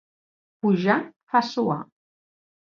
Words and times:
Pujar 0.65 0.97
fa 1.35 1.45
suar. 1.53 1.79